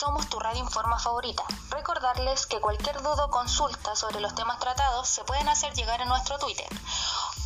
[0.00, 1.42] somos tu radio Informa favorita.
[1.68, 6.06] Recordarles que cualquier duda o consulta sobre los temas tratados se pueden hacer llegar a
[6.06, 6.66] nuestro Twitter.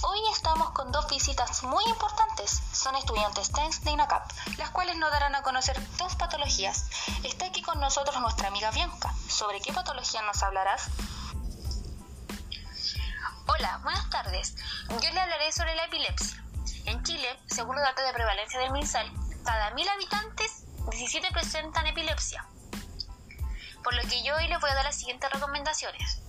[0.02, 2.62] Hoy estamos con dos visitas muy importantes.
[2.72, 6.86] Son estudiantes TENS de INACAP, las cuales nos darán a conocer dos patologías.
[7.24, 9.12] Está aquí con nosotros nuestra amiga Bianca.
[9.28, 10.90] ¿Sobre qué patología nos hablarás?
[13.48, 14.54] Hola, buenas tardes.
[15.02, 16.44] Yo le hablaré sobre la epilepsia.
[16.84, 19.10] En Chile, según los datos de prevalencia del MinSal,
[19.44, 20.53] cada mil habitantes,
[20.90, 22.46] 17 presentan epilepsia.
[23.82, 26.20] Por lo que yo hoy les voy a dar las siguientes recomendaciones.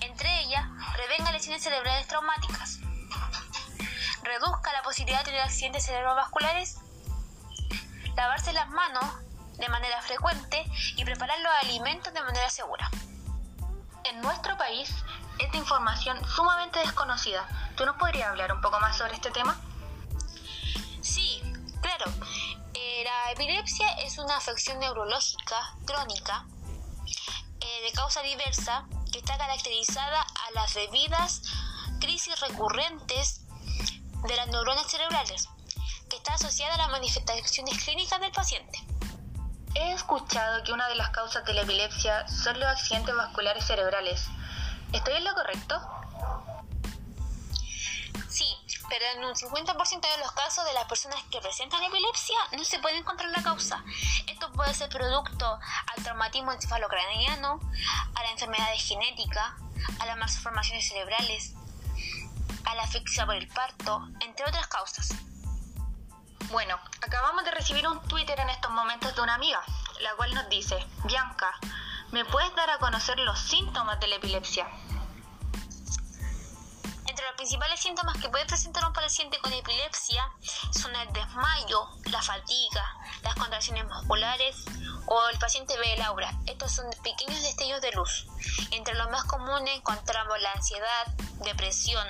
[0.00, 2.78] Entre ellas, prevenga lesiones cerebrales traumáticas.
[4.22, 6.78] Reduzca la posibilidad de tener accidentes cerebrovasculares.
[8.16, 9.04] Lavarse las manos
[9.58, 10.64] de manera frecuente
[10.96, 12.90] y preparar los alimentos de manera segura.
[14.04, 14.92] En nuestro país,
[15.38, 17.46] esta información sumamente desconocida.
[17.76, 19.56] ¿Tú nos podrías hablar un poco más sobre este tema?
[21.00, 21.42] Sí,
[21.80, 22.06] claro.
[23.08, 26.44] La epilepsia es una afección neurológica crónica
[27.58, 31.40] eh, de causa diversa que está caracterizada a las debidas
[32.00, 33.46] crisis recurrentes
[34.28, 35.48] de las neuronas cerebrales,
[36.10, 38.78] que está asociada a las manifestaciones clínicas del paciente.
[39.74, 44.26] He escuchado que una de las causas de la epilepsia son los accidentes vasculares cerebrales.
[44.92, 45.97] ¿Estoy en lo correcto?
[48.88, 52.78] Pero en un 50% de los casos de las personas que presentan epilepsia no se
[52.78, 53.84] puede encontrar la causa.
[54.26, 57.60] Esto puede ser producto al traumatismo encefalocraniano,
[58.14, 59.56] a la enfermedad genética,
[60.00, 61.52] a las malformaciones cerebrales,
[62.64, 65.08] a la asfixia por el parto, entre otras causas.
[66.50, 69.60] Bueno, acabamos de recibir un Twitter en estos momentos de una amiga,
[70.00, 71.52] la cual nos dice, Bianca,
[72.10, 74.66] ¿me puedes dar a conocer los síntomas de la epilepsia?
[77.38, 80.28] Principales síntomas que puede presentar un paciente con epilepsia
[80.72, 84.56] son el desmayo, la fatiga, las contracciones musculares
[85.06, 86.32] o el paciente ve el aura.
[86.46, 88.26] Estos son pequeños destellos de luz.
[88.72, 91.06] Entre los más comunes encontramos la ansiedad,
[91.44, 92.04] depresión,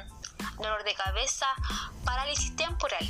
[0.56, 1.47] dolor de cabeza,
[2.06, 3.06] parálisis temporal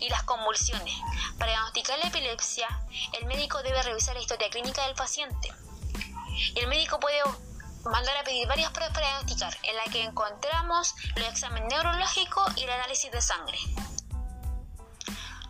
[0.00, 0.98] y las convulsiones.
[1.38, 2.66] Para diagnosticar la epilepsia,
[3.20, 5.54] el médico debe revisar la historia clínica del paciente.
[6.56, 7.22] El médico puede
[7.84, 12.64] mandar a pedir varias pruebas para diagnosticar, en la que encontramos los exámenes neurológicos y
[12.64, 13.58] el análisis de sangre.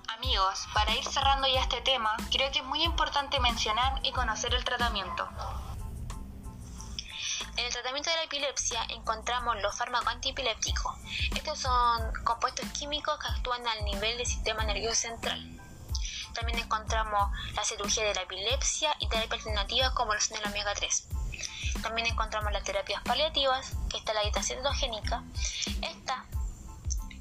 [0.09, 4.55] Amigos, para ir cerrando ya este tema, creo que es muy importante mencionar y conocer
[4.55, 5.29] el tratamiento.
[7.57, 10.95] En el tratamiento de la epilepsia encontramos los fármacos antiepilépticos.
[11.35, 15.59] Estos son compuestos químicos que actúan al nivel del sistema nervioso central.
[16.35, 20.75] También encontramos la cirugía de la epilepsia y terapias alternativas como los de la omega
[20.75, 21.20] 3.
[21.83, 25.23] También encontramos las terapias paliativas, que está la dieta cetogénica.
[25.83, 26.25] Esta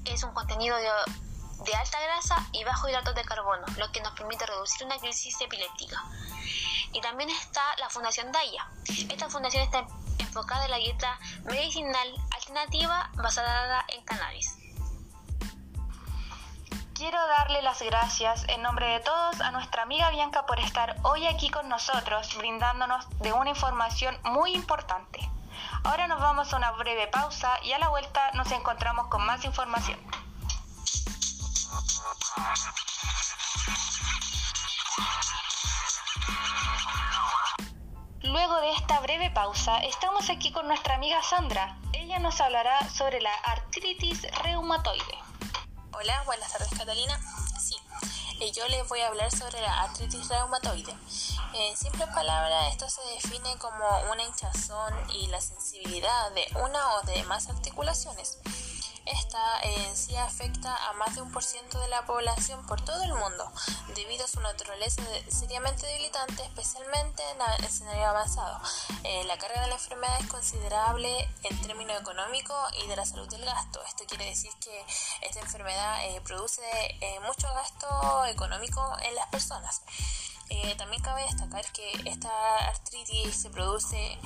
[0.06, 4.46] es un contenido de, alta grasa y bajo hidratos de carbono, lo que nos permite
[4.46, 6.04] reducir una crisis epiléptica.
[6.94, 8.68] Y también está la Fundación Daya.
[9.10, 9.86] Esta fundación está
[10.18, 14.56] enfocada en la dieta medicinal alternativa basada en cannabis.
[17.00, 21.28] Quiero darle las gracias en nombre de todos a nuestra amiga Bianca por estar hoy
[21.28, 25.22] aquí con nosotros, brindándonos de una información muy importante.
[25.86, 29.46] Ahora nos vamos a una breve pausa y a la vuelta nos encontramos con más
[29.46, 29.98] información.
[38.24, 41.78] Luego de esta breve pausa, estamos aquí con nuestra amiga Sandra.
[41.94, 45.29] Ella nos hablará sobre la artritis reumatoide.
[46.02, 47.20] Hola, buenas tardes Catalina.
[47.60, 47.76] Sí,
[48.40, 50.96] eh, yo les voy a hablar sobre la artritis reumatoide.
[51.54, 57.02] En simples palabras, esto se define como una hinchazón y la sensibilidad de una o
[57.02, 58.38] de más articulaciones
[59.10, 63.02] esta en sí afecta a más de un por ciento de la población por todo
[63.04, 63.52] el mundo,
[63.96, 68.60] debido a su naturaleza seriamente debilitante, especialmente en el escenario avanzado.
[69.04, 73.28] Eh, la carga de la enfermedad es considerable en términos económicos y de la salud
[73.30, 73.82] del gasto.
[73.84, 74.86] Esto quiere decir que
[75.22, 76.62] esta enfermedad eh, produce
[77.02, 79.82] eh, mucho gasto económico en las personas.
[80.50, 82.30] Eh, también cabe destacar que esta
[82.68, 84.18] artritis se produce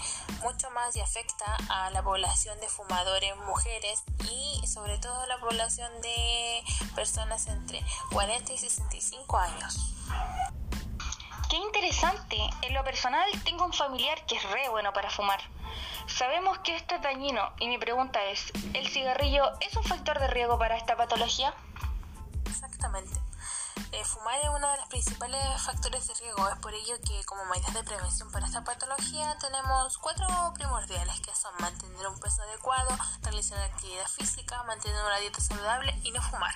[0.41, 5.37] mucho más y afecta a la población de fumadores mujeres y sobre todo a la
[5.39, 6.63] población de
[6.95, 9.93] personas entre 40 y 65 años.
[11.49, 12.37] Qué interesante.
[12.61, 15.39] En lo personal tengo un familiar que es re bueno para fumar.
[16.07, 20.27] Sabemos que esto es dañino y mi pregunta es, ¿el cigarrillo es un factor de
[20.27, 21.53] riesgo para esta patología?
[22.45, 23.19] Exactamente.
[23.93, 27.45] Eh, fumar es uno de los principales factores de riesgo, es por ello que como
[27.45, 32.89] medidas de prevención para esta patología tenemos cuatro primordiales que son mantener un peso adecuado,
[33.21, 36.55] realizar actividad física, mantener una dieta saludable y no fumar.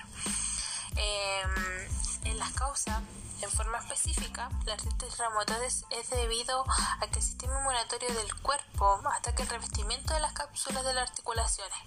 [0.96, 1.88] Em,
[2.24, 3.00] en las causas
[3.40, 6.64] En forma específica, la artritis reumatoide es debido
[7.00, 11.08] a que el sistema inmunitario del cuerpo ataca el revestimiento de las cápsulas de las
[11.08, 11.78] articulaciones.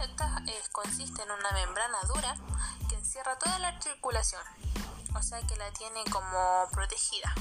[0.00, 2.36] Esta eh, consiste en una membrana dura
[2.90, 4.42] que encierra toda la articulación,
[5.14, 7.34] o sea que la tiene como protegida.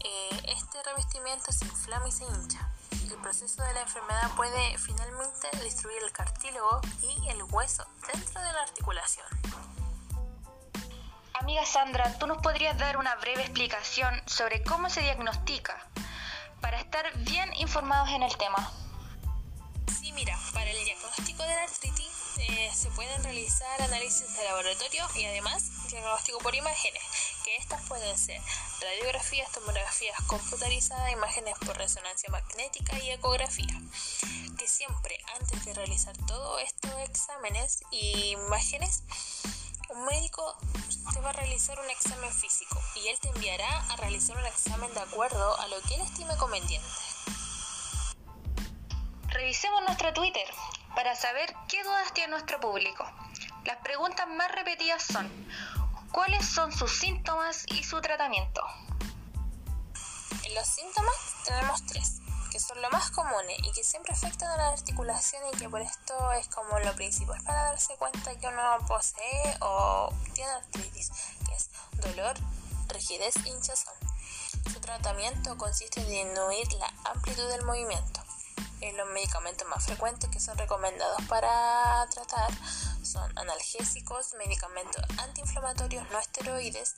[0.00, 2.68] Eh, este revestimiento se inflama y se hincha.
[3.10, 8.52] El proceso de la enfermedad puede finalmente destruir el cartílago y el hueso dentro de
[8.52, 9.26] la articulación.
[11.34, 15.86] Amiga Sandra, ¿tú nos podrías dar una breve explicación sobre cómo se diagnostica
[16.60, 18.70] para estar bien informados en el tema?
[20.00, 25.04] Sí, mira, para el diagnóstico de la artritis eh, se pueden realizar análisis de laboratorio
[25.14, 27.02] y además diagnóstico por imágenes,
[27.44, 28.40] que estas pueden ser
[28.80, 33.80] radiografías, tomografías computarizadas, imágenes por resonancia magnética y ecografía.
[34.58, 39.02] Que siempre antes de realizar todos estos exámenes y imágenes,
[39.90, 40.56] un médico
[41.12, 44.92] te va a realizar un examen físico y él te enviará a realizar un examen
[44.92, 46.88] de acuerdo a lo que él estime conveniente.
[49.28, 50.46] Revisemos nuestro Twitter
[50.96, 53.04] para saber qué dudas tiene nuestro público.
[53.64, 55.30] Las preguntas más repetidas son,
[56.10, 58.62] ¿cuáles son sus síntomas y su tratamiento?
[60.44, 61.14] En los síntomas
[61.44, 62.20] tenemos tres
[62.50, 65.82] que son lo más comunes y que siempre afectan a la articulación y que por
[65.82, 71.10] esto es como lo principal para darse cuenta que uno posee o tiene artritis,
[71.46, 71.68] que es
[72.00, 72.34] dolor,
[72.88, 73.94] rigidez hinchazón.
[74.72, 78.25] Su tratamiento consiste en disminuir la amplitud del movimiento.
[78.80, 82.50] Los medicamentos más frecuentes que son recomendados para tratar
[83.02, 86.96] son analgésicos, medicamentos antiinflamatorios no esteroides,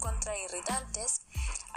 [0.00, 1.22] contrairritantes,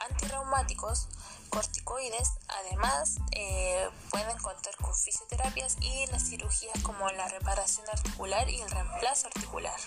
[0.09, 1.07] antirreumáticos,
[1.49, 2.33] corticoides.
[2.47, 8.69] Además, eh, pueden contar con fisioterapias y las cirugías como la reparación articular y el
[8.69, 9.79] reemplazo articular.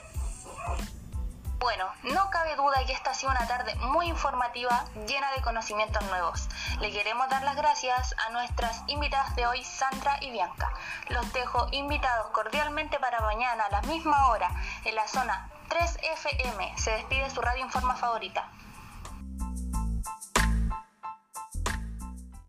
[1.61, 6.03] Bueno, no cabe duda que esta ha sido una tarde muy informativa, llena de conocimientos
[6.05, 6.49] nuevos.
[6.81, 10.73] Le queremos dar las gracias a nuestras invitadas de hoy, Sandra y Bianca.
[11.11, 14.51] Los dejo invitados cordialmente para mañana a la misma hora
[14.87, 16.79] en la zona 3FM.
[16.79, 18.49] Se despide su radio Informa favorita.